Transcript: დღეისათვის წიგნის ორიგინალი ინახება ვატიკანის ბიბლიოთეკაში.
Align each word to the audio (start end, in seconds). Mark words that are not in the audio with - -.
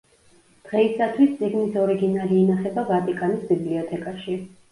დღეისათვის 0.67 1.35
წიგნის 1.41 1.77
ორიგინალი 1.83 2.39
ინახება 2.45 2.85
ვატიკანის 2.87 3.47
ბიბლიოთეკაში. 3.51 4.39